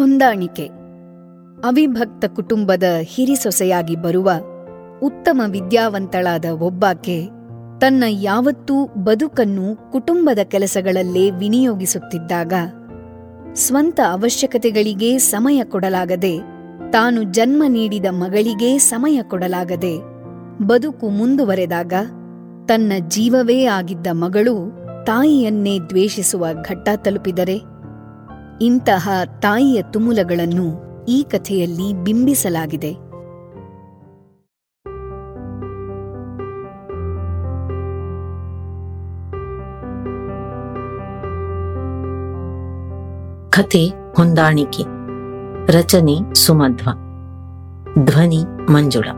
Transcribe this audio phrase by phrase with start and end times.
[0.00, 0.66] ಹೊಂದಾಣಿಕೆ.
[1.68, 4.30] ಅವಿಭಕ್ತ ಕುಟುಂಬದ ಹಿರಿಸೊಸೆಯಾಗಿ ಬರುವ
[5.02, 7.26] ಉತ್ತಮ ವಿದ್ಯಾವಂತಳಾದ ಒಬ್ಬಾಕೆ
[7.80, 12.52] ತನ್ನ ಯಾವತ್ತೂ ಬದುಕನ್ನು ಕುಟುಂಬದ ಕೆಲಸಗಳಲ್ಲೇ ವಿನಿಯೋಗಿಸುತ್ತಿದ್ದಾಗ
[13.54, 16.34] ಸ್ವಂತ ಅವಶ್ಯಕತೆಗಳಿಗೆ ಸಮಯ ಕೊಡಲಾಗದೆ
[16.90, 19.94] ತಾನು ಜನ್ಮ ನೀಡಿದ ಮಗಳಿಗೆ ಸಮಯ ಕೊಡಲಾಗದೆ
[20.66, 21.92] ಬದುಕು ಮುಂದುವರೆದಾಗ
[22.66, 24.54] ತನ್ನ ಜೀವವೇ ಆಗಿದ್ದ ಮಗಳು
[25.04, 27.69] ತಾಯಿಯನ್ನೇ ದ್ವೇಷಿಸುವ ಘಟ್ಟ ತಲುಪಿದರೆ
[28.62, 29.08] ಇಂತಹ
[29.38, 32.94] ತಾಯಿಯ ತುಮುಲಗಳನ್ನು ಈ ಕಥೆಯಲ್ಲಿ ಬಿಂಬಿಸಲಾಗಿದೆ.
[43.50, 44.82] ಕಥೆ ಹೊಂದಾಣಿಕೆ.
[45.78, 46.90] ರಚನೆ ಸುಮಧ್ವ.
[48.04, 49.08] ಧ್ವನಿ ಮಂಜುಳ.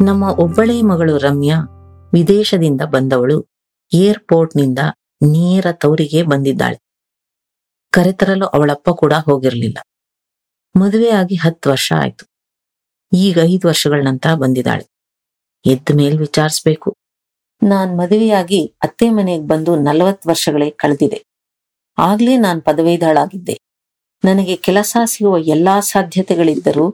[0.00, 1.58] ನಮ್ಮ ಒಬ್ಬಳೇ ಮಗಳು ರಮ್ಯಾ
[2.12, 3.46] ವಿದೇಶದಿಂದ ಬಂದವಳು.
[3.94, 4.78] ಏರ್ಪೋರ್ಟ್ನಿಂದ
[5.22, 6.91] ನೇರ ತವರಿಗೆ ಬಂದಿದ್ದಾಳೆ.
[7.92, 9.78] ಕರೆತರಲು ಅವಳಪ್ಪ ಕೂಡ ಹೋಗಿರಲಿಲ್ಲ.
[10.80, 12.26] ಮದುವೆಯಾಗಿ ಹತ್ತು ವರ್ಷ ಆಯ್ತು.
[13.12, 14.84] ಈಗ ಐದು ವರ್ಷಗಳ ನಂತರ ಬಂದಿದ್ದಾಳೆ.
[15.66, 16.96] ಎದ್ದ ಮೇಲ್ ವಿಚಾರಿಸ್ಬೇಕು.
[17.62, 21.24] ನಾನ್ ಮದುವೆಯಾಗಿ ಅತ್ತೆ ಮನೆಗೆ ಬಂದು ನಲವತ್ತು ವರ್ಷಗಳೇ ಕಳೆದಿದೆ.
[21.98, 23.58] ಆಗ್ಲೇ ನಾನ್ ಪದವೀಧಳಾಗಿದ್ದೆ.
[24.24, 26.90] ನನಗೆ ಕೆಲಸ ಸಿಗುವ ಎಲ್ಲಾ ಸಾಧ್ಯತೆಗಳಿದ್ದರೂ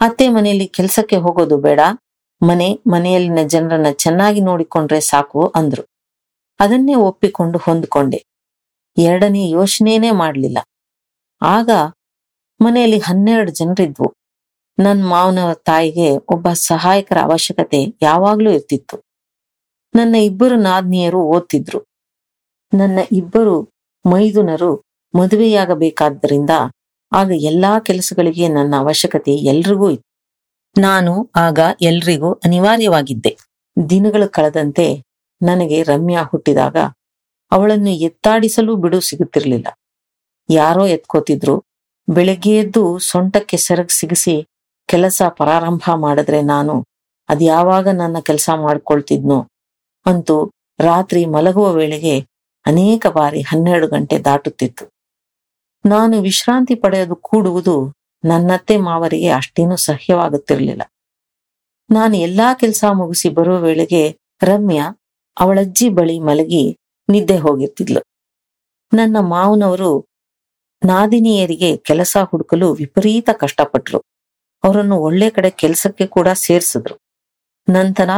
[0.00, 1.80] ಅತ್ತೆ ಮನೆಯಲ್ಲಿ ಕೆಲಸಕ್ಕೆ ಹೋಗೋದು ಬೇಡ,
[2.42, 5.82] ಮನೆ, ಮನೆಯಲ್ಲಿನ ಜನರನ್ನ ಚೆನ್ನಾಗಿ ನೋಡಿಕೊಂಡ್ರೆ ಸಾಕು ಅಂದ್ರು.
[6.60, 8.27] ಅದನ್ನೇ ಒಪ್ಪಿಕೊಂಡು ಹೊಂದ್ಕೊಂಡೆ.
[8.98, 10.58] ಎರಡನೇ ಯೋಚನೆನೇ ಮಾಡ್ಲಿಲ್ಲ.
[11.42, 11.70] ಆಗ
[12.60, 14.14] ಮನೆಯಲ್ಲಿ ಹನ್ನೆರಡು ಜನರಿದ್ವು.
[14.78, 19.02] ನನ್ ಮಾವನ ತಾಯಿಗೆ ಒಬ್ಬ ಸಹಾಯಕರ ಅವಶ್ಯಕತೆ ಯಾವಾಗ್ಲೂ ಇರ್ತಿತ್ತು.
[19.94, 21.84] ನನ್ನ ಇಬ್ಬರು ನಾದ್ನಿಯರು ಓದ್ತಿದ್ರು.
[22.78, 23.62] ನನ್ನ ಇಬ್ಬರು
[24.10, 24.82] ಮೈದುನರು
[25.18, 26.50] ಮದುವೆಯಾಗಬೇಕಾದ್ದರಿಂದ
[27.12, 30.08] ಆಗ ಎಲ್ಲಾ ಕೆಲಸಗಳಿಗೆ ನನ್ನ ಅವಶ್ಯಕತೆ ಎಲ್ರಿಗೂ ಇತ್ತು.
[30.80, 33.38] ನಾನು ಆಗ ಎಲ್ರಿಗೂ ಅನಿವಾರ್ಯವಾಗಿದ್ದೆ.
[33.90, 35.02] ದಿನಗಳು ಕಳೆದಂತೆ
[35.42, 36.76] ನನಗೆ ರಮ್ಯಾ ಹುಟ್ಟಿದಾಗ
[37.52, 39.66] ಅವಳನ್ನು ಎತ್ತಾಡಿಸಲು ಬಿಡು ಸಿಗುತ್ತಿರಲಿಲ್ಲ.
[40.50, 41.64] ಯಾರೋ ಎತ್ಕೋತಿದ್ರು.
[42.08, 44.48] ಬೆಳಗ್ಗೆ ಎದ್ದು ಸೊಂಟಕ್ಕೆ ಸೆರಗ್ ಸಿಗಿಸಿ
[44.86, 46.86] ಕೆಲಸ ಪ್ರಾರಂಭ ಮಾಡಿದ್ರೆ ನಾನು
[47.28, 49.48] ಅದ್ಯಾವಾಗ ನನ್ನ ಕೆಲಸ ಮಾಡ್ಕೊಳ್ತಿದ್ನೋ?
[50.06, 52.20] ಅಂತೂ ರಾತ್ರಿ ಮಲಗುವ ವೇಳೆಗೆ
[52.66, 54.92] ಅನೇಕ ಬಾರಿ ಹನ್ನೆರಡು ಗಂಟೆ ದಾಟುತ್ತಿತ್ತು.
[55.86, 57.94] ನಾನು ವಿಶ್ರಾಂತಿ ಪಡೆಯೋದು ಕೂಡುವುದು
[58.24, 60.82] ನನ್ನತ್ತೆ ಮಾವರಿಗೆ ಅಷ್ಟೇನು ಸಹ್ಯವಾಗುತ್ತಿರಲಿಲ್ಲ.
[61.90, 64.86] ನಾನು ಎಲ್ಲಾ ಕೆಲಸ ಮುಗಿಸಿ ಬರುವ ವೇಳೆಗೆ ರಮ್ಯಾ
[65.40, 66.77] ಅವಳಜ್ಜಿ ಬಳಿ ಮಲಗಿ
[67.08, 68.00] ನಿದ್ದೆ ಹೋಗಿರ್ತಿದ್ಲು.
[68.96, 70.08] ನನ್ನ ಮಾವನವರು
[70.86, 73.98] ನಾದಿನಿಯರಿಗೆ ಕೆಲಸ ಹುಡುಕಲು ವಿಪರೀತ ಕಷ್ಟಪಟ್ರು.
[74.64, 76.94] ಅವರನ್ನು ಒಳ್ಳೆ ಕಡೆ ಕೆಲಸಕ್ಕೆ ಕೂಡ ಸೇರಿಸಿದ್ರು.
[77.72, 78.10] ನಂತರ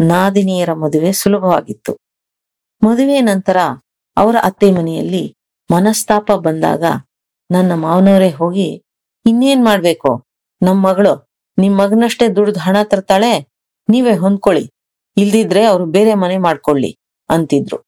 [0.00, 1.98] ನಾದಿನಿಯರ ಮದುವೆ ಸುಲಭವಾಗಿತ್ತು.
[2.82, 3.56] ಮದುವೆ ನಂತರ
[4.16, 5.36] ಅವರ ಅತ್ತೆ ಮನೆಯಲ್ಲಿ
[5.72, 6.84] ಮನಸ್ತಾಪ ಬಂದಾಗ
[7.50, 8.82] ನನ್ನ ಮಾವನವರೇ ಹೋಗಿ,
[9.26, 10.26] ಇನ್ನೇನ್ ಮಾಡ್ಬೇಕು?
[10.62, 11.28] ನಮ್ಮ ಮಗಳು,
[11.58, 13.40] ನಿಮ್ ಮಗನಷ್ಟೇ ದುಡ್ದು ಹಣ ತರ್ತಾಳೆ,
[13.88, 14.70] ನೀವೇ ಹೊಂದ್ಕೊಳ್ಳಿ.
[15.16, 16.96] ಇಲ್ದಿದ್ರೆ ಅವ್ರು ಬೇರೆ ಮನೆ ಮಾಡ್ಕೊಳ್ಳಿ,
[17.30, 17.83] ಅಂತಿದ್ರು.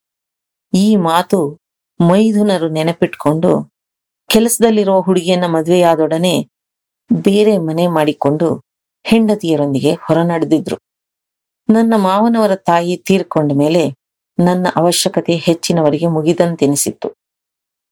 [0.74, 1.58] ಈ ಮಾತು
[2.00, 3.72] ಮೈದುನರು ನೆನಪಿಟ್ಕೊಂಡು
[4.28, 6.48] ಕೆಲಸದಲ್ಲಿರುವ ಹುಡುಗಿಯನ್ನ ಮದುವೆಯಾದೊಡನೆ
[7.12, 8.62] ಬೇರೆ ಮನೆ ಮಾಡಿಕೊಂಡು
[9.04, 10.76] ಹೆಂಡತಿಯರೊಂದಿಗೆ ಹೊರನಡೆದಿದ್ರು.
[11.72, 13.94] ನನ್ನ ಮಾವನವರ ತಾಯಿ ತೀರ್ಕೊಂಡ ಮೇಲೆ
[14.44, 17.14] ನನ್ನ ಅವಶ್ಯಕತೆ ಹೆಚ್ಚಿನವರಿಗೆ ಮುಗಿದಂತೆನಿಸಿತ್ತು.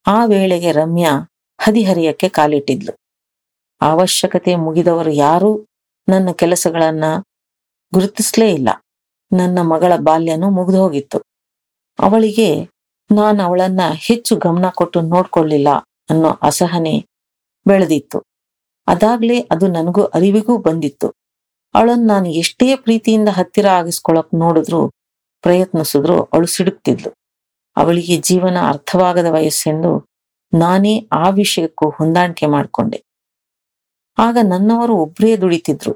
[0.06, 2.97] ಆ ವೇಳೆಗೆ ರಮ್ಯಾ ಹದಿಹರಿಯಕ್ಕೆ ಕಾಲಿಟ್ಟಿದ್ಲು.
[3.81, 5.67] ಅವಶ್ಯಕತೆ ಮುಗಿದವರು ಯಾರೂ
[6.09, 7.05] ನನ್ನ ಕೆಲಸಗಳನ್ನ
[7.95, 8.69] ಗುರುತಿಸ್ಲೇ ಇಲ್ಲ.
[9.33, 11.34] ನನ್ನ ಮಗಳ ಬಾಲ್ಯನೂ ಮುಗಿದು ಹೋಗಿತ್ತು.
[11.99, 12.65] ಅವಳಿಗೆ,
[13.10, 15.69] ನಾನು ಅವಳನ್ನ ಹೆಚ್ಚು ಗಮನ ಕೊಟ್ಟು ನೋಡ್ಕೊಳ್ಳಿಲ್ಲ
[16.10, 17.06] ಅನ್ನೋ ಅಸಹನೆ
[17.66, 18.19] ಬೆಳೆದಿತ್ತು.
[18.87, 21.09] ಅದಾಗ್ಲೇ ಅದು ನನಗೂ ಅರಿವಿಗೂ ಬಂದಿತ್ತು.
[21.75, 24.88] ಅವಳನ್ನ ನಾನು ಎಷ್ಟೇ ಪ್ರೀತಿಯಿಂದ ಹತ್ತಿರ ಆಗಿಸ್ಕೊಳಕ್ ನೋಡಿದ್ರು
[25.43, 27.10] ಪ್ರಯತ್ನಿಸಿದ್ರು ಅವಳು ಸಿಡುಕ್ತಿದ್ಲು.
[27.77, 29.93] ಅವಳಿಗೆ ಜೀವನ ಅರ್ಥವಾಗದ ವಯಸ್ಸೆಂದು
[30.53, 33.05] ನಾನೇ ಆ ವಿಷಯಕ್ಕೂ ಹೊಂದಾಣಿಕೆ ಮಾಡಿಕೊಂಡೆ.
[34.19, 35.93] ಆಗ ನನ್ನವರು ಒಬ್ಬರೇ ದುಡಿತಿದ್ರು.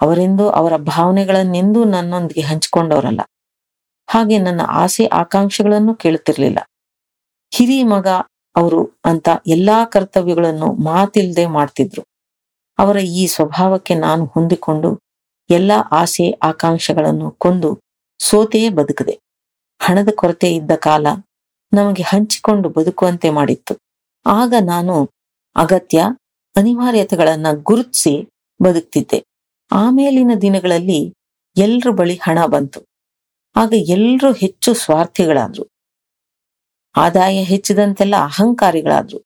[0.00, 3.20] ಅವರೆಂದು ಅವರ ಭಾವನೆಗಳನ್ನೆಂದೂ ನನ್ನೊಂದಿಗೆ ಹಂಚಿಕೊಂಡವರಲ್ಲ.
[4.08, 6.58] ಹಾಗೆ ನನ್ನ ಆಸೆ ಆಕಾಂಕ್ಷೆಗಳನ್ನು ಕೇಳುತ್ತಿರಲಿಲ್ಲ.
[7.54, 8.08] ಹಿರಿ ಮಗ
[8.56, 12.02] ಅವರು ಅಂತ ಎಲ್ಲಾ ಕರ್ತವ್ಯಗಳನ್ನು ಮಾತಿಲ್ದೆ ಮಾಡ್ತಿದ್ರು.
[12.78, 14.90] ಅವರ ಈ ಸ್ವಭಾವಕ್ಕೆ ನಾನು ಹೊಂದಿಕೊಂಡು
[15.50, 17.70] ಎಲ್ಲಾ ಆಸೆ ಆಕಾಂಕ್ಷೆಗಳನ್ನು ಕೊಂದು
[18.20, 19.14] ಸೋತೆಯೇ ಬದುಕದೆ.
[19.80, 21.06] ಹಣದ ಕೊರತೆ ಇದ್ದ ಕಾಲ
[21.72, 23.74] ನಮಗೆ ಹಂಚಿಕೊಂಡು ಬದುಕುವಂತೆ ಮಾಡಿತ್ತು.
[24.26, 24.94] ಆಗ ನಾನು
[25.56, 25.98] ಅಗತ್ಯ
[26.56, 28.14] ಅನಿವಾರ್ಯತೆಗಳನ್ನ ಗುರುತಿಸಿ
[28.62, 29.18] ಬದುಕ್ತಿದ್ದೆ.
[29.72, 31.00] ಆಮೇಲಿನ ದಿನಗಳಲ್ಲಿ
[31.56, 32.80] ಎಲ್ರ ಬಳಿ ಹಣ ಬಂತು.
[33.56, 35.68] ಆಗ ಎಲ್ಲರೂ ಹೆಚ್ಚು ಸ್ವಾರ್ಥಿಗಳಾದ್ರು.
[36.96, 39.24] ಆದಾಯ ಹೆಚ್ಚಿದಂತೆಲ್ಲ ಅಹಂಕಾರಿಗಳಾದ್ರು.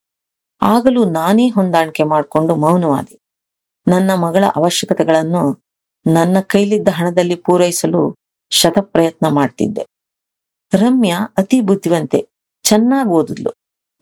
[0.62, 3.18] ಆಗಲೂ ನಾನೇ ಹೊಂದಾಣಿಕೆ ಮಾಡಿಕೊಂಡು ಮೌನವಾದೆ.
[3.88, 5.64] ನನ್ನ ಮಗಳ ಅವಶ್ಯಕತೆಗಳನ್ನು
[6.12, 8.16] ನನ್ನ ಕೈಲಿದ್ದ ಹಣದಲ್ಲಿ ಪೂರೈಸಲು
[8.50, 9.86] ಶತಪ್ರಯತ್ನ ಮಾಡ್ತಿದ್ದೆ.
[10.74, 12.28] ರಮ್ಯಾ ಅತಿ ಬುದ್ಧಿವಂತೆ,
[12.62, 13.50] ಚೆನ್ನಾಗಿ ಓದಿದ್ಲು.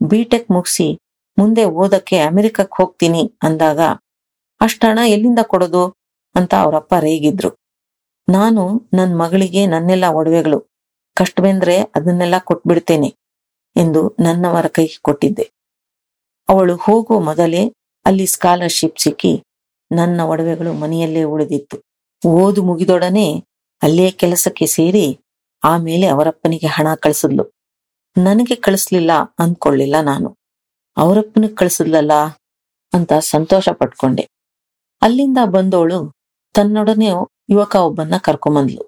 [0.07, 0.99] ಬಿಟೆಕ್ ಮುಗಿಸಿ
[1.37, 3.79] ಮುಂದೆ ಓದಕ್ಕೆ ಅಮೆರಿಕಕ್ಕೆ ಹೋಗ್ತೀನಿ ಅಂದಾಗ,
[4.61, 5.95] ಅಷ್ಟು ಹಣ ಎಲ್ಲಿಂದ ಕೊಡೋದು
[6.35, 7.56] ಅಂತ ಅವರಪ್ಪ ರೇಗಿದ್ರು.
[8.29, 10.59] ನಾನು ನನ್ನ ಮಗಳಿಗೆ ನನ್ನೆಲ್ಲ ಒಡವೆಗಳು.
[11.17, 13.09] ಕಷ್ಟವೆಂದ್ರೆ ಅದನ್ನೆಲ್ಲ ಕೊಟ್ಬಿಡ್ತೇನೆ
[13.75, 15.45] ಎಂದು ನನ್ನವರ ಕೈಗೆ ಕೊಟ್ಟಿದ್ದೆ.
[16.49, 17.61] ಅವಳು ಹೋಗುವ ಮೊದಲೇ
[18.05, 19.43] ಅಲ್ಲಿ ಸ್ಕಾಲರ್ಶಿಪ್ ಸಿಕ್ಕಿ
[19.91, 21.77] ನನ್ನ ಒಡವೆಗಳು ಮನೆಯಲ್ಲೇ ಉಳಿದಿತ್ತು.
[22.27, 23.27] ಓದು ಮುಗಿದೊಡನೆ
[23.83, 25.19] ಅಲ್ಲೇ ಕೆಲಸಕ್ಕೆ ಸೇರಿ
[25.63, 27.45] ಆಮೇಲೆ ಅವರಪ್ಪನಿಗೆ ಹಣ ಕಳಿಸಿದ್ಲು.
[28.17, 30.29] ನನಗೆ ಕಳಿಸ್ಲಿಲ್ಲ ಅಂದ್ಕೊಳ್ಳಿಲ್ಲ ನಾನು.
[30.97, 32.13] ಅವರಪ್ಪನಿಗೆ ಕಳಿಸಿದ್ಲಲ್ಲ
[32.93, 34.23] ಅಂತ ಸಂತೋಷ ಪಟ್ಕೊಂಡೆ
[35.01, 35.99] ಅಲ್ಲಿಂದ ಬಂದವಳು
[36.53, 37.09] ತನ್ನೊಡನೆ
[37.49, 38.83] ಯುವಕ ಒಬ್ಬನ್ನ ಕರ್ಕೊಂಬಂದ್ಲು.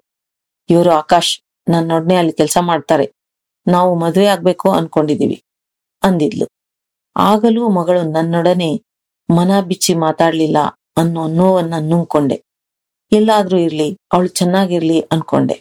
[0.68, 1.32] ಇವರು ಆಕಾಶ್
[1.68, 3.06] ನನ್ನೊಡನೆ ಅಲ್ಲಿ ಕೆಲಸ ಮಾಡ್ತಾರೆ.
[3.66, 5.38] ನಾವು ಮದುವೆ ಆಗ್ಬೇಕು ಅನ್ಕೊಂಡಿದೀವಿ,
[6.02, 6.46] ಅಂದಿದ್ಲು.
[7.16, 8.70] ಆಗಲೂ ಮಗಳು ನನ್ನೊಡನೆ
[9.28, 10.58] ಮನ ಬಿಚ್ಚಿ ಮಾತಾಡ್ಲಿಲ್ಲ
[10.96, 12.36] ಅನ್ನೋ ನೋವನ್ನ ನುಂಗ್ಕೊಂಡೆ.
[13.12, 15.56] ಎಲ್ಲಾದ್ರೂ ಇರ್ಲಿ, ಅವಳು ಚೆನ್ನಾಗಿರ್ಲಿ ಅನ್ಕೊಂಡೆ.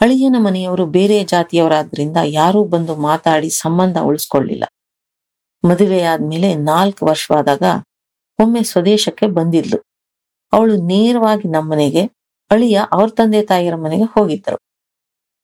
[0.00, 4.64] ಅಳಿಯನ ಮನೆಯವರು ಬೇರೆ ಜಾತಿಯವರಾದ್ರಿಂದ ಯಾರೂ ಬಂದು ಮಾತಾಡಿ ಸಂಬಂಧ ಉಳಿಸ್ಕೊಳ್ಳಿಲ್ಲ.
[5.64, 7.64] ಮದುವೆಯಾದ್ಮೇಲೆ ನಾಲ್ಕು ವರ್ಷವಾದಾಗ
[8.38, 9.78] ಒಮ್ಮೆ ಸ್ವದೇಶಕ್ಕೆ ಬಂದಿದ್ಲು.
[10.52, 12.06] ಅವಳು ನೇರವಾಗಿ ನಮ್ಮನೆಗೆ,
[12.50, 14.58] ಅಳಿಯ ಅವ್ರ ತಂದೆ ತಾಯಿಯರ ಮನೆಗೆ ಹೋಗಿದ್ದರು.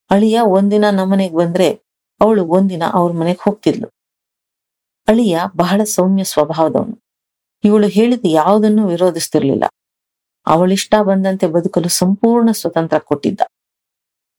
[0.09, 1.81] ಅಳಿಯ ಒಂದಿನ ನಮ್ಮನೆಗೆ ಬಂದ್ರೆ
[2.21, 3.87] ಅವಳು ಒಂದಿನ ಅವ್ರ ಮನೆಗೆ ಹೋಗ್ತಿದ್ಲು.
[5.07, 7.03] ಅಳಿಯ ಬಹಳ ಸೌಮ್ಯ ಸ್ವಭಾವದವನು.
[7.63, 9.63] ಇವಳು ಹೇಳಿದ ಯಾವುದನ್ನು ವಿರೋಧಿಸ್ತಿರ್ಲಿಲ್ಲ.
[10.47, 13.41] ಅವಳಿಷ್ಟ ಬಂದಂತೆ ಬದುಕಲು ಸಂಪೂರ್ಣ ಸ್ವತಂತ್ರ ಕೊಟ್ಟಿದ್ದ.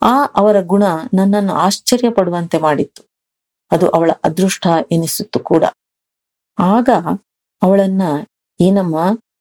[0.02, 0.82] ಆ ಅವರ ಗುಣ
[1.14, 3.02] ನನ್ನನ್ನು ಆಶ್ಚರ್ಯ ಪಡುವಂತೆ ಮಾಡಿತ್ತು.
[3.70, 5.64] ಅದು ಅವಳ ಅದೃಷ್ಟ ಎನಿಸಿತ್ತು ಕೂಡ.
[6.58, 6.88] ಆಗ
[7.62, 8.02] ಅವಳನ್ನ,
[8.60, 8.96] ಏನಮ್ಮ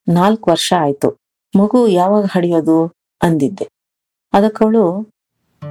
[0.10, 1.10] ನಾಲ್ಕು ವರ್ಷ ಆಯ್ತು.
[1.54, 2.78] ಮಗು ಯಾವಾಗ ಹಡಿಯೋದು?
[3.22, 3.66] ಅಂದಿದ್ದೆ.
[4.34, 4.84] ಅದಕ್ಕವಳು,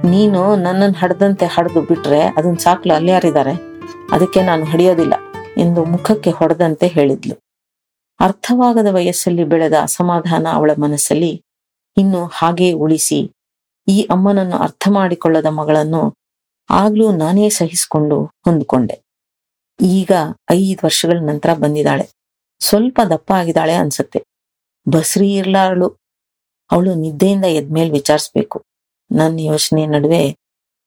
[0.03, 3.53] ನೀನು ನನ್ನನ್ನು ಹಡ್ದಂತೆ ಹಡದು ಬಿಟ್ರೆ ಅದನ್ನ ಸಾಕ್ಲು ಅಲ್ಲಿ ಯಾರಿದ್ದಾರೆ?
[4.11, 5.13] ಅದಕ್ಕೆ ನಾನು ಹಡಿಯೋದಿಲ್ಲ
[5.57, 7.35] ಎಂದು ಮುಖಕ್ಕೆ ಹೊಡೆದಂತೆ ಹೇಳಿದ್ಲು.
[8.19, 11.33] ಅರ್ಥವಾಗದ ವಯಸ್ಸಲ್ಲಿ ಬೆಳೆದ ಅಸಮಾಧಾನ ಅವಳ ಮನಸ್ಸಲ್ಲಿ
[11.97, 13.19] ಇನ್ನು ಹಾಗೇ ಉಳಿಸಿ,
[13.87, 16.15] ಈ ಅಮ್ಮನನ್ನು ಅರ್ಥ ಮಾಡಿಕೊಳ್ಳದ ಮಗಳನ್ನು
[16.69, 19.01] ಆಗ್ಲೂ ನಾನೇ ಸಹಿಸಿಕೊಂಡು ಹೊಂದ್ಕೊಂಡೆ.
[19.79, 20.11] ಈಗ
[20.51, 22.05] ಐದು ವರ್ಷಗಳ ನಂತರ ಬಂದಿದ್ದಾಳೆ.
[22.61, 24.19] ಸ್ವಲ್ಪ ದಪ್ಪ ಆಗಿದ್ದಾಳೆ ಅನ್ಸುತ್ತೆ.
[24.87, 25.87] ಬಸ್ರಿ ಇರ್ಲಾಳು
[26.71, 28.57] ಅವಳು ನಿದ್ದೆಯಿಂದ ಎದ್ಮೇಲೆ ವಿಚಾರಿಸ್ಬೇಕು.
[29.11, 30.37] ನನ್ನ ಯೋಚನೆ ನಡುವೆ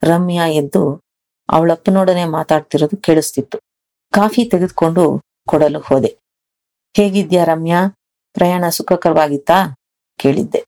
[0.02, 0.82] ರಮ್ಯಾ ಎದ್ದು
[1.48, 3.58] ಅವಳಪ್ಪನೊಡನೆ ಮಾತಾಡ್ತಿರೋದು ಕೇಳಿಸ್ತಿತ್ತು.
[4.12, 5.04] ಕಾಫಿ ತೆಗೆದುಕೊಂಡು
[5.48, 6.10] ಕೊಡಲು ಹೋದೆ.
[6.96, 7.80] ಹೇಗಿದ್ಯಾ ರಮ್ಯಾ?
[8.32, 9.58] ಪ್ರಯಾಣ ಸುಖಕರವಾಗಿತ್ತಾ?
[10.16, 10.60] ಕೇಳಿದ್ದೆ.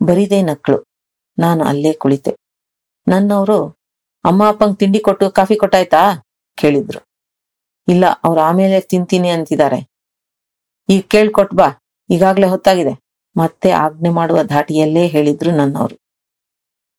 [0.00, 0.78] ಬರಿದೇ ನಕ್ಕಳು
[1.38, 2.32] ನಾನು ಅಲ್ಲೇ ಕುಳಿತೆ.
[3.08, 3.58] ನನ್ನವರು
[4.24, 6.02] ಅಮ್ಮ ಅಪ್ಪಂಗೆ ತಿಂಡಿ ಕೊಟ್ಟು ಕಾಫಿ ಕೊಟ್ಟಾಯ್ತಾ?
[6.54, 7.00] ಕೇಳಿದ್ರು.
[7.88, 9.80] ಇಲ್ಲ, ಅವ್ರು ಆಮೇಲೆ ತಿಂತೀನಿ ಅಂತಿದ್ದಾರೆ
[10.88, 11.68] ಈಗ ಕೇಳ್ಕೊಟ್ ಬಾ.
[12.12, 12.94] ಈಗಾಗ್ಲೇ ಹೊತ್ತಾಗಿದೆ.
[13.36, 15.96] ಮತ್ತೆ ಆಜ್ಞೆ ಮಾಡುವ ಧಾಟಿಯಲ್ಲೇ ಹೇಳಿದ್ರು ನನ್ನವರು.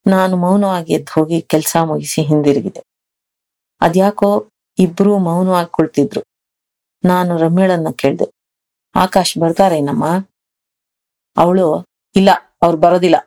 [0.06, 2.82] ನಾನು ಮೌನವಾಗಿ ಎದ್ದು ಹೋಗಿ ಕೆಲಸ ಮುಗಿಸಿ ಹಿಂದಿರುಗಿದೆ.
[3.82, 4.30] ಅದ್ಯಾಕೋ
[4.78, 6.22] ಇಬ್ರು ಮೌನವಾಗಿ ಕುಳಿತಿದ್ರು.
[7.04, 8.28] ನಾನು ರಮ್ಯಳನ್ನ ಕೇಳಿದೆ,
[8.96, 10.06] ಆಕಾಶ್ ಬರ್ತಾರೇನಮ್ಮ
[11.38, 11.68] ಅವಳು,
[12.16, 12.30] ಇಲ್ಲ,
[12.62, 13.18] ಅವ್ರು ಬರೋದಿಲ್ಲ.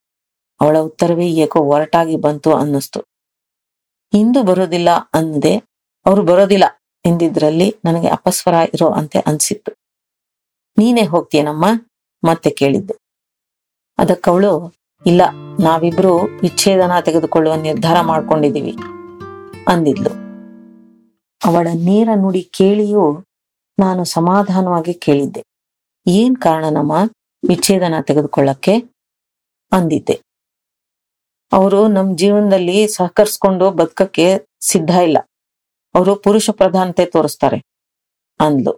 [0.61, 3.01] ಅವಳ ಉತ್ತರವೇ ಏಕೋ ಒರಟಾಗಿ ಬಂತು ಅನ್ನಿಸ್ತು.
[4.13, 5.55] ಇಂದು ಬರೋದಿಲ್ಲ ಅಂದೆ,
[6.07, 6.67] ಅವ್ರು ಬರೋದಿಲ್ಲ
[7.05, 9.73] ಎಂದಿದ್ರಲ್ಲಿ ನನಗೆ ಅಪಸ್ವರ ಇರೋ ಅಂತೆ ಅನ್ಸಿತ್ತು.
[10.79, 11.67] ನೀನೇ ಹೋಗ್ತೀಯನಮ್ಮ
[12.23, 12.95] ಮತ್ತೆ ಕೇಳಿದ್ದೆ.
[13.99, 14.53] ಅದಕ್ಕವಳು
[15.07, 15.23] ಇಲ್ಲ,
[15.61, 16.13] ನಾವಿಬ್ರು
[16.43, 18.75] ವಿಚ್ಛೇದನ ತೆಗೆದುಕೊಳ್ಳುವ ನಿರ್ಧಾರ ಮಾಡ್ಕೊಂಡಿದ್ದೀವಿ,
[19.69, 20.13] ಅಂದಿದ್ಲು.
[21.41, 23.05] ಅವಳ ನೇರ ನುಡಿ ಕೇಳಿಯೂ
[23.79, 25.43] ನಾನು ಸಮಾಧಾನವಾಗಿ ಕೇಳಿದ್ದೆ.
[26.07, 26.93] ಏನ್ ಕಾರಣನಮ್ಮ
[27.43, 28.75] ವಿಚ್ಛೇದನ ತೆಗೆದುಕೊಳ್ಳಕ್ಕೆ?
[29.73, 30.17] ಅಂದಿದ್ದೆ.
[31.53, 34.27] ಅವರು ನಮ್ಮ ಜೀವನದಲ್ಲಿ ಸಹಕರಿಸ್ಕೊಂಡು ಬದುಕಕ್ಕೆ
[34.61, 35.19] ಸಿದ್ಧ ಇಲ್ಲ.
[35.95, 37.59] ಅವರು ಪುರುಷ ಪ್ರಧಾನತೆ ತೋರಿಸ್ತಾರೆ,
[38.41, 38.75] ಅಂದ್ಲು.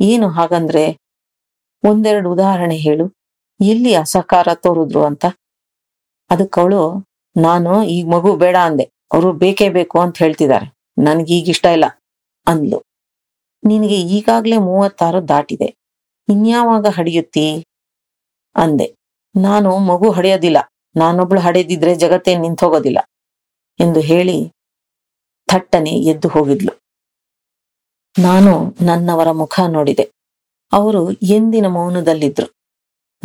[0.00, 0.84] ಏನು ಹಾಗಂದ್ರೆ
[1.84, 3.14] ಒಂದೆರಡು ಉದಾಹರಣೆ ಹೇಳು.
[3.60, 5.26] ಎಲ್ಲಿ ಅಸಹಕಾರ ತೋರಿದ್ರು ಅಂತ?
[6.30, 8.90] ಅದಕ್ಕವಳು ನಾನು ಈಗ ಮಗು ಬೇಡ ಅಂದೆ.
[9.12, 10.76] ಅವರು ಬೇಕೇ ಬೇಕು ಅಂತ ಹೇಳ್ತಿದ್ದಾರೆ.
[11.04, 11.84] ನನ್ಗೀಗ ಇಷ್ಟ ಇಲ್ಲ
[12.46, 12.82] ಅಂದ್ಲು.
[13.64, 15.76] ನಿನಗೆ ಈಗಾಗ್ಲೇ ಮೂವತ್ತಾರು ದಾಟಿದೆ.
[16.28, 17.64] ಇನ್ಯಾವಾಗ ಹಡಿಯುತ್ತಿ?
[18.56, 18.94] ಅಂದೆ.
[19.36, 20.56] ನಾನು ಮಗು ಹಡೆಯೋದಿಲ್ಲ.
[20.96, 22.98] ನಾನೊಬ್ಳು ಹಡೆದಿದ್ರೆ ಜಗತ್ತೇ ನಿಂತೋಗೋದಿಲ್ಲ
[23.80, 24.52] ಎಂದು ಹೇಳಿ
[25.46, 26.80] ಥಟ್ಟನೆ ಎದ್ದು ಹೋಗಿದ್ಲು.
[28.22, 30.10] ನಾನು ನನ್ನವರ ಮುಖ ನೋಡಿದೆ.
[30.72, 32.54] ಅವರು ಎಂದಿನ ಮೌನದಲ್ಲಿದ್ರು.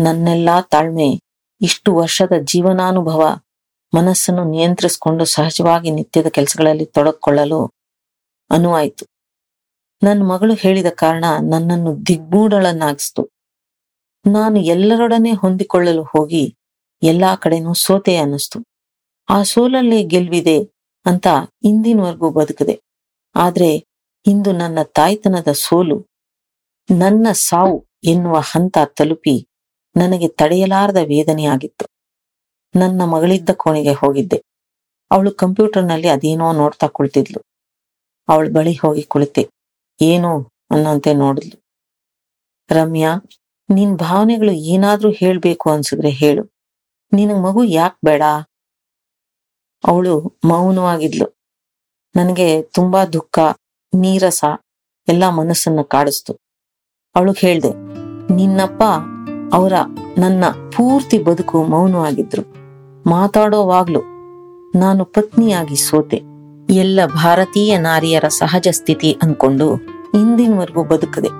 [0.03, 1.19] ನನ್ನೆಲ್ಲಾ ತಾಳ್ಮೆ,
[1.61, 3.39] ಇಷ್ಟು ವರ್ಷದ ಜೀವನಾನುಭವ,
[3.93, 7.71] ಮನಸ್ಸನ್ನು ನಿಯಂತ್ರಿಸಿಕೊಂಡು ಸಹಜವಾಗಿ ನಿತ್ಯದ ಕೆಲಸಗಳಲ್ಲಿ ತೊಡಕೊಳ್ಳಲು
[8.49, 9.05] ಅನುವಾಯಿತು.
[10.03, 13.29] ನನ್ನ ಮಗಳು ಹೇಳಿದ ಕಾರಣ ನನ್ನನ್ನು ದಿಗ್ಮೂಢಳನ್ನಾಗಿಸ್ತು
[14.31, 16.55] ನಾನು ಎಲ್ಲರೊಡನೆ ಹೊಂದಿಕೊಳ್ಳಲು ಹೋಗಿ
[17.03, 18.63] ಎಲ್ಲಾ ಕಡೆನೂ ಸೋತೆ ಅನ್ನಿಸ್ತು.
[19.29, 20.71] ಆ ಸೋಲಲ್ಲೇ ಗೆಲ್ವಿದೆ
[21.05, 21.27] ಅಂತ
[21.63, 22.81] ಇಂದಿನವರೆಗೂ ಬದುಕದೆ.
[23.35, 23.85] ಆದ್ರೆ
[24.27, 26.12] ಇಂದು ನನ್ನ ತಾಯ್ತನದ ಸೋಲು
[26.91, 29.47] ನನ್ನ ಸಾವು ಎನ್ನುವ ಹಂತ ತಲುಪಿ
[29.97, 31.85] ನನಗೆ ತಡೆಯಲಾರದ ವೇದನೆಯಾಗಿತ್ತು.
[32.79, 34.43] ನನ್ನ ಮಗಳಿದ್ದ ಕೋಣೆಗೆ ಹೋಗಿದ್ದೆ.
[35.11, 37.41] ಅವಳು ಕಂಪ್ಯೂಟರ್ನಲ್ಲಿ ಅದೇನೋ ನೋಡ್ತಾ ಕುಳಿತಿದ್ಲು.
[38.29, 39.49] ಅವಳ ಬಳಿ ಹೋಗಿ ಕುಳಿತೆ.
[40.01, 41.63] ಏನು ಅನ್ನೋಂತೆ ನೋಡಿದ್ಲು.
[42.71, 43.15] ರಮ್ಯಾ,
[43.69, 46.43] ನಿನ್ ಭಾವನೆಗಳು ಏನಾದ್ರೂ ಹೇಳ್ಬೇಕು ಅನ್ಸಿದ್ರೆ ಹೇಳು.
[47.13, 48.21] ನಿನಗ್ ಮಗು ಯಾಕ್ ಬೇಡ?
[49.87, 51.41] ಅವಳು ಮೌನವಾಗಿದ್ಲು.
[52.15, 53.39] ನನಗೆ ತುಂಬಾ ದುಃಖ,
[53.95, 54.43] ನೀರಸ,
[55.07, 56.42] ಎಲ್ಲ ಮನಸ್ಸನ್ನ ಕಾಡಿಸ್ತು.
[57.15, 57.69] ಅವಳು ಹೇಳ್ದೆ,
[58.33, 58.83] ನಿನ್ನಪ್ಪ
[59.53, 59.73] ಅವರ
[60.17, 62.43] ನನ್ನ ಪೂರ್ತಿ ಬದುಕು ಮೌನವಾಗಿದ್ರು.
[63.09, 64.01] ಮಾತಾಡೋವಾಗ್ಲು
[64.79, 66.19] ನಾನು ಪತ್ನಿಯಾಗಿ ಸೋತೆ.
[66.69, 69.67] ಎಲ್ಲ ಭಾರತೀಯ ನಾರಿಯರ ಸಹಜ ಸ್ಥಿತಿ ಅನ್ಕೊಂಡು
[70.13, 71.31] ಇಂದಿನವರೆಗೂ ಬದುಕದೆ.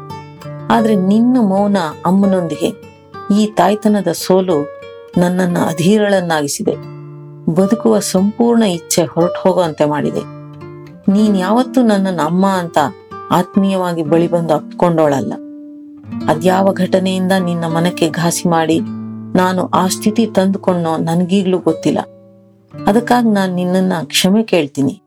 [0.70, 2.70] ಆದ್ರೆ ನಿನ್ನ ಮೌನ ಅಮ್ಮನೊಂದಿಗೆ
[3.40, 4.58] ಈ ತಾಯ್ತನದ ಸೋಲು
[5.18, 6.76] ನನ್ನನ್ನ ಅಧೀರಳನ್ನಾಗಿಸಿದೆ.
[7.54, 10.24] ಬದುಕುವ ಸಂಪೂರ್ಣ ಇಚ್ಛೆ ಹೊರಟು ಹೋಗುವಂತೆ ಮಾಡಿದೆ.
[11.12, 12.78] ನೀನ್ ಯಾವತ್ತೂ ನನ್ನನ್ನು ಅಮ್ಮ ಅಂತ
[13.32, 15.34] ಆತ್ಮೀಯವಾಗಿ ಬಳಿ ಬಂದು ಅಪ್ಕೊಂಡೋಳಲ್ಲ
[16.30, 18.80] ಅದ್ಯಾವ ಘಟನೆಯಿಂದ ನಿನ್ನ ಮನಕ್ಕೆ ಘಾಸಿ ಮಾಡಿ
[19.36, 22.00] ನಾನು ಆ ಸ್ಥಿತಿ ತಂದುಕೊಂಡೋ ನನ್ಗೀಗ್ಲೂ ಗೊತ್ತಿಲ್ಲ.
[22.88, 25.02] ಅದಕ್ಕಾಗಿ ನಾನು ನಿನ್ನನ್ನ ಕ್ಷಮೆ ಕೇಳ್ತೀನಿ.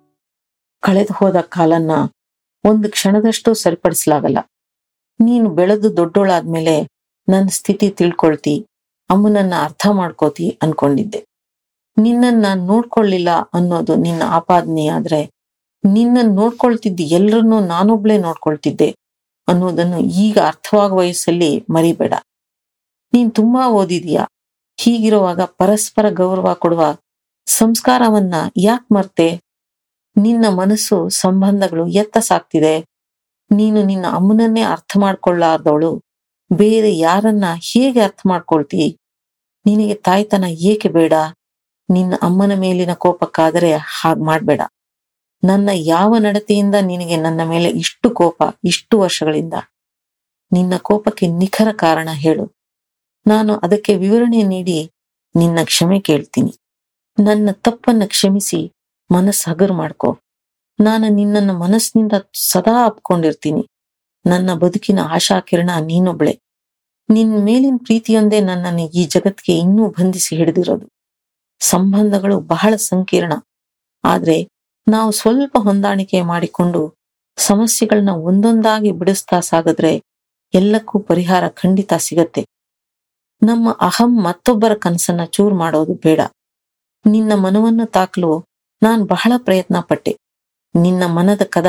[0.80, 1.90] ಕಳೆದು ಹೋದ ಕಾಲನ್ನ
[2.64, 4.38] ಒಂದು ಕ್ಷಣದಷ್ಟು ಸರಿಪಡಿಸಲಾಗಲ್ಲ.
[5.20, 6.88] ನೀನು ಬೆಳೆದು ದೊಡ್ಡೋಳಾದ್ಮೇಲೆ
[7.28, 8.66] ನನ್ನ ಸ್ಥಿತಿ ತಿಳ್ಕೊಳ್ತಿ,
[9.10, 11.24] ಅಮ್ಮನನ್ನ ಅರ್ಥ ಮಾಡ್ಕೋತಿ ಅನ್ಕೊಂಡಿದ್ದೆ.
[11.98, 15.30] ನಿನ್ನನ್ನ ನಾನು ನೋಡ್ಕೊಳ್ಳಿಲ್ಲ ಅನ್ನೋದು ನಿನ್ನ ಆಪಾದನೆ ಆದ್ರೆ
[15.84, 18.94] ನಿನ್ನನ್ ನೋಡ್ಕೊಳ್ತಿದ್ದ ಎಲ್ಲರನ್ನೂ ನಾನೊಬ್ಳೇ ನೋಡ್ಕೊಳ್ತಿದ್ದೆ.
[19.48, 22.14] ಅನ್ನೋದನ್ನು ಈಗ ಅರ್ಥವಾಗುವ ವಯಸ್ಸಲ್ಲಿ ಮರಿಬೇಡ.
[23.12, 24.20] ನೀನ್ ತುಂಬಾ ಓದಿದೀಯ.
[24.80, 26.96] ಹೀಗಿರುವಾಗ ಪರಸ್ಪರ ಗೌರವ ಕೊಡುವ
[27.46, 29.40] ಸಂಸ್ಕಾರವನ್ನ ಯಾಕ್ ಮರ್ತೆ?
[30.16, 32.84] ನಿನ್ನ ಮನಸ್ಸು ಸಂಬಂಧಗಳು ಎತ್ತ ಸಾಕ್ತಿದೆ.
[33.52, 36.00] ನೀನು ನಿನ್ನ ಅಮ್ಮನನ್ನೇ ಅರ್ಥ ಮಾಡ್ಕೊಳ್ಳಾರ್ದವಳು.
[36.52, 38.98] ಬೇರೆ ಯಾರನ್ನ ಹೇಗೆ ಅರ್ಥ ಮಾಡ್ಕೊಳ್ತಿ?
[39.66, 41.12] ನಿನಗೆ ತಾಯ್ತನ ಏಕೆ ಬೇಡ?
[41.90, 44.60] ನಿನ್ನ ಅಮ್ಮನ ಮೇಲಿನ ಕೋಪಕ್ಕಾದರೆ ಹಾಗ್ ಮಾಡ್ಬೇಡ.
[45.46, 49.54] ನನ್ನ ಯಾವ ನಡತೆಯಿಂದ ನಿನಗೆ ನನ್ನ ಮೇಲೆ ಇಷ್ಟು ಕೋಪ, ಇಷ್ಟು ವರ್ಷಗಳಿಂದ?
[50.52, 52.44] ನಿನ್ನ ಕೋಪಕ್ಕೆ ನಿಖರ ಕಾರಣ ಹೇಳು.
[53.26, 54.92] ನಾನು ಅದಕ್ಕೆ ವಿವರಣೆ ನೀಡಿ
[55.36, 56.52] ನಿನ್ನ ಕ್ಷಮೆ ಕೇಳ್ತೀನಿ.
[57.24, 58.72] ನನ್ನ ತಪ್ಪನ್ನ ಕ್ಷಮಿಸಿ
[59.10, 60.18] ಮನಸ್ಸು ಹಗರು ಮಾಡ್ಕೋ.
[60.80, 63.68] ನಾನು ನಿನ್ನನ್ನ ಮನಸ್ಸಿನಿಂದ ಸದಾ ಅಪ್ಕೊಂಡಿರ್ತೀನಿ
[64.26, 66.40] ನನ್ನ ಬದುಕಿನ ಆಶಾಕಿರಣ ನೀನೊಬ್ಳೆ.
[67.10, 70.86] ನಿನ್ ಮೇಲಿನ ಪ್ರೀತಿಯೊಂದೇ ನನ್ನನ್ನು ಈ ಜಗತ್ತಿಗೆ ಇನ್ನೂ ಬಂಧಿಸಿ ಹಿಡಿದಿರೋದು.
[71.60, 73.32] ಸಂಬಂಧಗಳು ಬಹಳ ಸಂಕೀರ್ಣ.
[74.04, 74.55] ಆದ್ರೆ
[74.88, 76.94] ನಾವು ಸ್ವಲ್ಪ ಹೊಂದಾಣಿಕೆ ಮಾಡಿಕೊಂಡು
[77.36, 80.02] ಸಮಸ್ಯೆಗಳನ್ನ ಒಂದೊಂದಾಗಿ ಬಿಡಿಸ್ತಾ ಸಾಗಿದ್ರೆ
[80.54, 82.46] ಎಲ್ಲಕ್ಕೂ ಪರಿಹಾರ ಖಂಡಿತ ಸಿಗತ್ತೆ.
[83.46, 86.20] ನಮ್ಮ ಅಹಂ ಮತ್ತೊಬ್ಬರ ಕನಸನ್ನ ಚೂರ್ ಮಾಡೋದು ಬೇಡ.
[87.06, 88.44] ನಿನ್ನ ಮನವನ್ನು ತಾಕಲು
[88.82, 90.18] ನಾನ್ ಬಹಳ ಪ್ರಯತ್ನ ಪಟ್ಟೆ.
[90.74, 91.66] ನಿನ್ನ ಮನದ ಕದ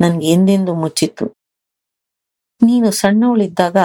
[0.00, 1.26] ನನ್ಗೆ ಎಂದೆಂದು ಮುಚ್ಚಿತ್ತು.
[2.62, 3.76] ನೀನು ಸಣ್ಣವಳಿದ್ದಾಗ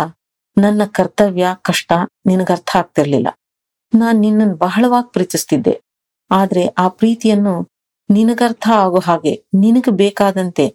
[0.58, 1.92] ನನ್ನ ಕರ್ತವ್ಯ, ಕಷ್ಟ
[2.26, 3.28] ನಿನಗರ್ಥ ಆಗ್ತಿರ್ಲಿಲ್ಲ.
[3.96, 5.82] ನಾನ್ ನಿನ್ನನ್ನು ಬಹಳವಾಗಿ ಪ್ರೀತಿಸ್ತಿದ್ದೆ.
[6.32, 7.77] ಆದ್ರೆ ಆ ಪ್ರೀತಿಯನ್ನು
[8.10, 10.66] ನಿನಗರ್ಥ ಆಗೋ ಹಾಗೆ ನಿನಗೆ ಬೇಕಾದಂತೆ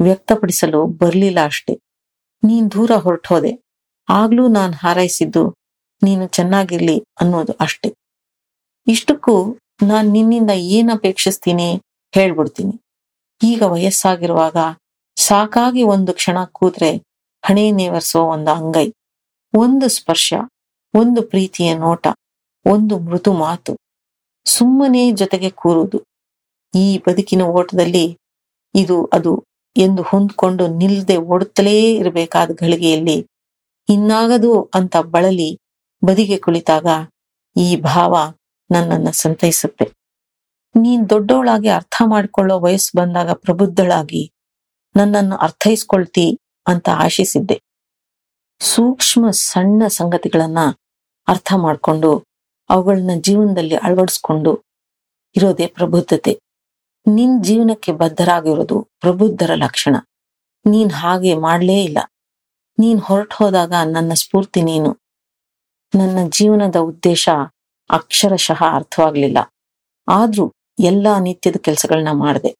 [0.00, 1.74] ವ್ಯಕ್ತಪಡಿಸಲು ಬರ್ಲಿಲ್ಲ ಅಷ್ಟೆ.
[2.42, 3.52] ನೀನ್ ದೂರ ಹೊರಟೋದೆ.
[4.08, 5.42] ಆಗ್ಲೂ ನಾನ್ ಹಾರೈಸಿದ್ದು
[6.02, 7.88] ನೀನು ಚೆನ್ನಾಗಿರ್ಲಿ ಅನ್ನೋದು ಅಷ್ಟೆ.
[8.86, 9.34] ಇಷ್ಟಕ್ಕೂ
[9.82, 11.68] ನಾನ್ ನಿನ್ನಿಂದ ಏನ್ ಅಪೇಕ್ಷಿಸ್ತೀನಿ
[12.14, 12.74] ಹೇಳ್ಬಿಡ್ತೀನಿ.
[13.40, 14.56] ಈಗ ವಯಸ್ಸಾಗಿರುವಾಗ
[15.16, 16.90] ಸಾಕಾಗಿ ಒಂದು ಕ್ಷಣ ಕೂತ್ರೆ
[17.44, 18.88] ಹಣೆ ನೇವರ್ಸೋ ಒಂದು ಅಂಗೈ,
[19.54, 20.28] ಒಂದು ಸ್ಪರ್ಶ,
[20.94, 22.06] ಒಂದು ಪ್ರೀತಿಯ ನೋಟ,
[22.66, 23.72] ಒಂದು ಮೃದು ಮಾತು
[24.46, 25.98] ಸುಮ್ಮನೆ ಜೊತೆಗೆ ಕೂರುವುದು
[26.74, 28.18] ಈ ಬದುಕಿನ ಓಟದಲ್ಲಿ
[28.74, 29.44] ಇದು ಅದು
[29.76, 33.26] ಎಂದು ಹೊಂದ್ಕೊಂಡು ನಿಲ್ಲದೆ ಓಡುತ್ತಲೇ ಇರಬೇಕಾದ ಗಳಿಗೆಯಲ್ಲಿ
[33.88, 35.58] ಇನ್ನಾಗದು ಅಂತ ಬಳಲಿ
[36.04, 36.86] ಬದಿಗೆ ಕುಳಿತಾಗ
[37.56, 38.14] ಈ ಭಾವ
[38.70, 39.86] ನನ್ನನ್ನ ಸಂತೈಸುತ್ತೆ.
[40.74, 44.32] ನೀನ್ ದೊಡ್ಡವಳಾಗಿ ಅರ್ಥ ಮಾಡಿಕೊಳ್ಳೋ ವಯಸ್ಸು ಬಂದಾಗ ಪ್ರಬುದ್ಧಳಾಗಿ
[44.96, 47.56] ನನ್ನನ್ನು ಅರ್ಥೈಸ್ಕೊಳ್ತಿ ಅಂತ ಆಶಿಸಿದ್ದೆ.
[48.60, 50.58] ಸೂಕ್ಷ್ಮ ಸಣ್ಣ ಸಂಗತಿಗಳನ್ನ
[51.28, 52.10] ಅರ್ಥ ಮಾಡ್ಕೊಂಡು
[52.70, 54.52] ಅವುಗಳನ್ನ ಜೀವನದಲ್ಲಿ ಅಳವಡಿಸ್ಕೊಂಡು
[55.36, 56.32] ಇರೋದೇ ಪ್ರಬುದ್ಧತೆ.
[57.08, 59.96] ನಿನ್ ಜೀವನಕ್ಕೆ ಬದ್ಧರಾಗಿರೋದು ಪ್ರಬುದ್ಧರ ಲಕ್ಷಣ.
[60.66, 61.98] ನೀನ್ ಹಾಗೆ ಮಾಡ್ಲೇ ಇಲ್ಲ.
[62.78, 64.98] ನೀನ್ ಹೊರಟು ಹೋದಾಗ ನನ್ನ ಸ್ಫೂರ್ತಿ ನೀನು.
[65.94, 67.28] ನನ್ನ ಜೀವನದ ಉದ್ದೇಶ
[67.90, 69.38] ಅಕ್ಷರಶಃ ಅರ್ಥವಾಗ್ಲಿಲ್ಲ.
[70.08, 72.54] ಆದ್ರೂ ಎಲ್ಲಾ ನಿತ್ಯದ ಕೆಲಸಗಳನ್ನ ಮಾಡಿದೆ.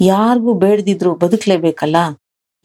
[0.00, 1.96] ಯಾರಿಗೂ ಬೇಡದಿದ್ರು ಬದುಕ್ಲೇಬೇಕಲ್ಲ?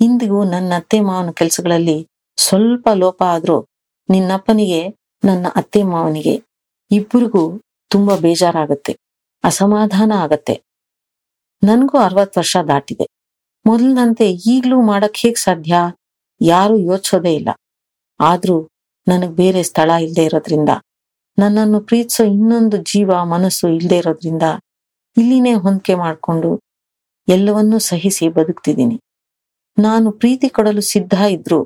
[0.01, 2.07] ಇಂದಿಗೂ ನನ್ನ ಅತ್ತೆ ಮಾವನ ಕೆಲಸಗಳಲ್ಲಿ
[2.37, 3.65] ಸ್ವಲ್ಪ ಲೋಪ ಆದ್ರೂ
[4.09, 4.89] ನಿನ್ನಪ್ಪನಿಗೆ,
[5.25, 6.43] ನನ್ನ ಅತ್ತೆ ಮಾವನಿಗೆ
[6.91, 8.97] ಇಬ್ಬರಿಗೂ ತುಂಬಾ ಬೇಜಾರಾಗತ್ತೆ.
[9.43, 10.68] ಅಸಮಾಧಾನ ಆಗತ್ತೆ.
[11.63, 13.05] ನನ್ಗೂ ಅರವತ್ ವರ್ಷ ದಾಟಿದೆ.
[13.65, 15.73] ಮೊದಲಿನಂತೆ ಈಗ್ಲೂ ಮಾಡಕ್ ಹೇಗ್ ಸಾಧ್ಯ?
[16.41, 17.49] ಯಾರು ಯೋಚಿಸೋದೇ ಇಲ್ಲ.
[18.19, 18.69] ಆದ್ರೂ
[19.07, 20.69] ನನಗ್ ಬೇರೆ ಸ್ಥಳ ಇಲ್ಲದೆ ಇರೋದ್ರಿಂದ,
[21.37, 24.43] ನನ್ನನ್ನು ಪ್ರೀತಿಸೋ ಇನ್ನೊಂದು ಜೀವ ಮನಸ್ಸು ಇಲ್ಲದೆ ಇರೋದ್ರಿಂದ
[25.17, 26.61] ಇಲ್ಲಿನೇ ಹೊಂದಿಕೆ ಮಾಡ್ಕೊಂಡು
[27.27, 28.97] ಎಲ್ಲವನ್ನೂ ಸಹಿಸಿ ಬದುಕ್ತಿದ್ದೀನಿ.
[29.77, 31.59] ನಾನು ಪ್ರೀತಿ ಕೊಡಲು ಸಿದ್ಧ ಇದ್ರು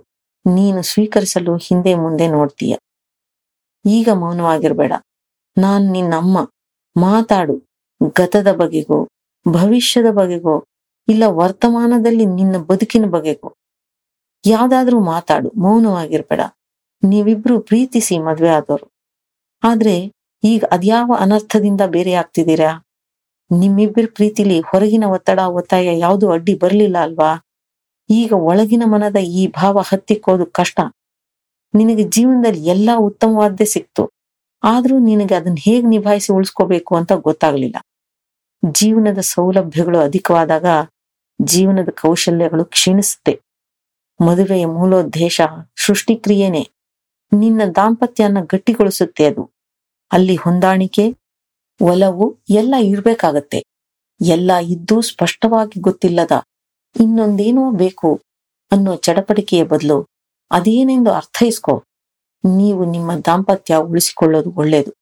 [0.45, 2.73] ನೀನು ಸ್ವೀಕರಿಸಲು ಹಿಂದೆ ಮುಂದೆ ನೋಡ್ತೀಯ.
[3.85, 4.93] ಈಗ ಮೌನವಾಗಿರ್ಬೇಡ.
[5.57, 6.37] ನಾನ್ ನಿನ್ನಮ್ಮ.
[6.95, 7.55] ಮಾತಾಡು.
[8.15, 8.99] ಗತದ ಬಗೆಗೋ
[9.45, 10.55] ಭವಿಷ್ಯದ ಬಗೆಗೋ,
[11.07, 13.49] ಇಲ್ಲ ವರ್ತಮಾನದಲ್ಲಿ ನಿನ್ನ ಬದುಕಿನ ಬಗೆಗೋ,
[14.45, 16.41] ಯಾವ್ದಾದ್ರೂ ಮಾತಾಡು, ಮೌನವಾಗಿರ್ಬೇಡ.
[17.03, 18.87] ನೀವಿಬ್ರು ಪ್ರೀತಿಸಿ ಮದ್ವೆ ಆದವರು
[19.63, 19.95] ಆದ್ರೆ
[20.43, 22.71] ಈಗ ಅದ್ಯಾವ ಅನರ್ಥದಿಂದ ಬೇರೆ ಆಗ್ತಿದ್ದೀರಾ
[23.51, 27.31] ನಿಮ್ಮಿಬ್ಬರ ಪ್ರೀತಿಲಿ ಹೊರಗಿನ ಒತ್ತಡ, ಒತ್ತಾಯ ಯಾವುದು ಅಡ್ಡಿ ಬರ್ಲಿಲ್ಲ ಅಲ್ವಾ?
[28.09, 30.77] ಈಗ ಒಳಗಿನ ಮನದ ಈ ಭಾವ ಹತ್ತಿಕ್ಕೋದು ಕಷ್ಟ.
[31.73, 34.03] ನಿನಗೆ ಜೀವನದಲ್ಲಿ ಎಲ್ಲಾ ಉತ್ತಮವಾದ್ದೇ ಸಿಕ್ತು.
[34.63, 37.77] ಆದ್ರೂ ನಿನಗೆ ಅದನ್ನ ಹೇಗ್ ನಿಭಾಯಿಸಿ ಉಳಿಸ್ಕೋಬೇಕು ಅಂತ ಗೊತ್ತಾಗ್ಲಿಲ್ಲ.
[38.71, 40.65] ಜೀವನದ ಸೌಲಭ್ಯಗಳು ಅಧಿಕವಾದಾಗ
[41.41, 43.41] ಜೀವನದ ಕೌಶಲ್ಯಗಳು ಕ್ಷೀಣಿಸುತ್ತೆ.
[44.25, 45.41] ಮದುವೆಯ ಮೂಲೋದ್ದೇಶ
[45.85, 46.69] ಸೃಷ್ಟಿಕ್ರಿಯೆನೆ.
[47.33, 49.51] ನಿನ್ನ ದಾಂಪತ್ಯನ ಗಟ್ಟಿಗೊಳಿಸುತ್ತೆ ಅದು.
[50.11, 51.17] ಅಲ್ಲಿ ಹೊಂದಾಣಿಕೆ,
[51.81, 53.65] ಒಲವು ಎಲ್ಲ ಇರ್ಬೇಕಾಗತ್ತೆ.
[54.21, 56.31] ಎಲ್ಲ ಇದ್ದು ಸ್ಪಷ್ಟವಾಗಿ ಗೊತ್ತಿಲ್ಲದ
[57.01, 58.21] ಇನ್ನೊಂದೇನೋ ಬೇಕು
[58.71, 60.07] ಅನ್ನೋ ಚಡಪಡಿಕೆಯ ಬದಲು
[60.51, 61.83] ಅದೇನೆಂದು ಅರ್ಥೈಸ್ಕೋ.
[62.55, 64.93] ನೀವು ನಿಮ್ಮ ದಾಂಪತ್ಯ ಉಳಿಸಿಕೊಳ್ಳೋದು ಒಳ್ಳೆಯದು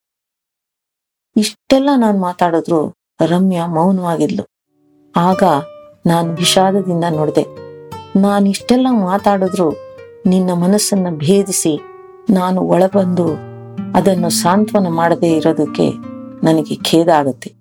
[1.38, 4.46] ಇಷ್ಟೆಲ್ಲ ನಾನು ಮಾತಾಡಿದ್ರು ರಮ್ಯಾ ಮೌನವಾಗಿದ್ಲು.
[5.16, 5.44] ಆಗ
[6.06, 7.44] ನಾನು ವಿಷಾದದಿಂದ ನೋಡಿದೆ.
[8.20, 9.72] ನಾನಿಷ್ಟೆಲ್ಲ ಮಾತಾಡಿದ್ರು
[10.26, 11.80] ನಿನ್ನ ಮನಸ್ಸನ್ನ ಭೇದಿಸಿ
[12.30, 13.34] ನಾನು ಒಳಬಂದು
[13.94, 15.92] ಅದನ್ನು ಸಾಂತ್ವನ ಮಾಡದೇ ಇರೋದಕ್ಕೆ
[16.46, 17.54] ನನಗೆ ಖೇದ ಆಗುತ್ತೆ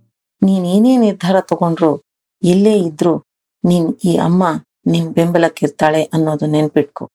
[0.43, 2.03] ನೀನೇನೇ ನಿರ್ಧಾರ ತಗೊಂಡ್ರು
[2.43, 3.25] ಎಲ್ಲೇ ಇದ್ರು
[3.65, 4.45] ನೀನ್ ಈ ಅಮ್ಮ
[4.87, 7.09] ನಿನ್ ಬೆಂಬಲಕ್ಕಿರ್ತಾಳೆ ಅನ್ನೋದು ನೆನ್ಪಿಟ್ಕೊ.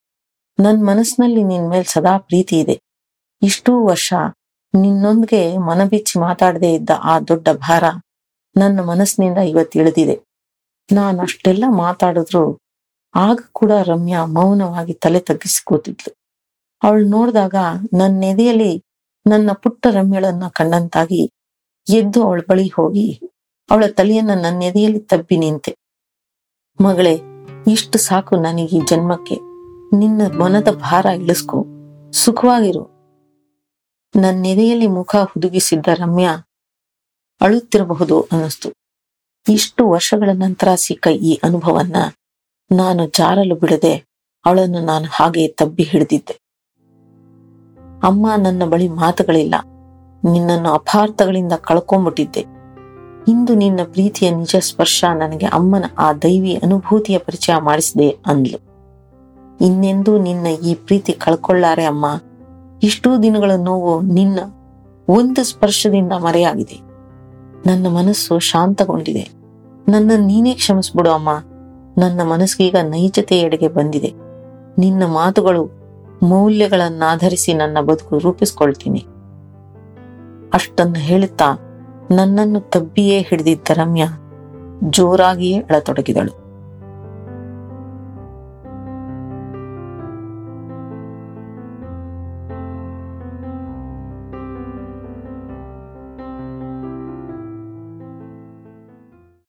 [0.59, 2.79] ನನ್ ಮನಸ್ಸಿನಲ್ಲಿ ನಿನ್ ಮೇಲ್ ಸದಾ ಪ್ರೀತಿ ಇದೆ.
[3.41, 4.13] ಇಷ್ಟೂ ವರ್ಷ
[4.75, 7.83] ನಿನ್ನೊಂದಿಗೆ ಮನಬಿಚ್ಚಿ ಮಾತಾಡದೇ ಇದ್ದ ಆ ದೊಡ್ಡ ಭಾರ
[8.57, 10.23] ನನ್ನ ಮನಸ್ಸಿನಿಂದ ಇವತ್ತು ಇಳಿದಿದೆ
[10.91, 12.59] ನಾನು ಅಷ್ಟೆಲ್ಲ ಮಾತಾಡಿದ್ರು
[13.15, 16.15] ಆಗ ಕೂಡ ರಮ್ಯಾ ಮೌನವಾಗಿ ತಲೆ ತಗ್ಗಿಸಿ ಕೂತಿದ್ಲು
[16.83, 17.55] ಅವಳು ನೋಡಿದಾಗ
[17.93, 18.83] ನನ್ನ ಎದೆಯಲ್ಲಿ
[19.27, 21.31] ನನ್ನ ಪುಟ್ಟ ರಮ್ಯಳನ್ನ ಕಂಡಂತಾಗಿ
[21.89, 23.19] ಎದ್ದು ಅವಳ ಬಳಿ ಹೋಗಿ
[23.69, 25.75] ಅವಳ ತಲೆಯನ್ನ ನನ್ನ ಎದೆಯಲ್ಲಿ ತಬ್ಬಿ ನಿಂತೆ.
[26.81, 27.19] ಮಗಳೇ,
[27.67, 29.35] ಇಷ್ಟು ಸಾಕು ನನಗೆ ಈ ಜನ್ಮಕ್ಕೆ.
[29.97, 31.65] ನಿನ್ನ ಮನದ ಭಾರ ಇಳಿಸ್ಕೊ.
[32.11, 32.83] ಸುಖವಾಗಿರು.
[34.15, 36.37] ನನ್ನ ಎದೆಯಲ್ಲಿ ಮುಖ ಹುದುಗಿಸಿದ್ದ ರಮ್ಯಾ
[37.41, 38.69] ಅಳುತ್ತಿರಬಹುದು ಅನ್ನಿಸ್ತು.
[39.49, 41.95] ಇಷ್ಟು ವರ್ಷಗಳ ನಂತರ ಸಿಕ್ಕ ಈ ಅನುಭವನ್ನ
[42.71, 44.05] ನಾನು ಜಾರಲು ಬಿಡದೆ
[44.45, 46.39] ಅವಳನ್ನು ನಾನು ಹಾಗೆ ತಬ್ಬಿ ಹಿಡಿದಿದ್ದೆ.
[48.03, 49.55] ಅಮ್ಮ ನನ್ನ ಬಳಿ ಮಾತುಗಳಿಲ್ಲ.
[50.31, 52.39] ನಿನ್ನನ್ನು ಅಪಾರ್ಥಗಳಿಂದ ಕಳ್ಕೊಂಡ್ಬಿಟ್ಟಿದ್ದೆ
[53.27, 58.57] ಇಂದು ನಿನ್ನ ಪ್ರೀತಿಯ ನಿಜ ಸ್ಪರ್ಶ ನನಗೆ ಅಮ್ಮನ ಆ ದೈವಿ ಅನುಭೂತಿಯ ಪರಿಚಯ ಮಾಡಿಸಿದೆ ಅಂದ್ಲು.
[59.61, 62.21] ಇನ್ನೆಂದೂ ನಿನ್ನ ಈ ಪ್ರೀತಿ ಕಳ್ಕೊಳ್ಳಾರೆ ಅಮ್ಮ.
[62.83, 64.39] ಇಷ್ಟೂ ದಿನಗಳ ನೋವು ನಿನ್ನ
[65.09, 66.84] ಒಂದು ಸ್ಪರ್ಶದಿಂದ ಮರೆಯಾಗಿದೆ.
[67.65, 69.29] ನನ್ನ ಮನಸ್ಸು ಶಾಂತಗೊಂಡಿದೆ.
[69.91, 71.29] ನನ್ನ ನೀನೇ ಕ್ಷಮಿಸ್ಬಿಡು ಅಮ್ಮ.
[71.97, 74.13] ನನ್ನ ಮನಸ್ಸಿಗೀಗ ನೈಜತೆಯೆಡೆಗೆ ಬಂದಿದೆ.
[74.77, 75.69] ನಿನ್ನ ಮಾತುಗಳು
[76.23, 78.99] ಮೌಲ್ಯಗಳನ್ನಾಧರಿಸಿ ನನ್ನ ಬದುಕು ರೂಪಿಸ್ಕೊಳ್ತೀನಿ.
[80.53, 81.45] ಅಷ್ಟನ್ನು ಹೇಳುತ್ತಾ
[82.11, 84.07] ನನ್ನನ್ನು ತಬ್ಬಿಯೇ ಹಿಡಿದಿದ್ದ ರಮ್ಯಾ
[84.83, 86.44] ಜೋರಾಗಿಯೇ ಅಳತೊಡಗಿದಳು.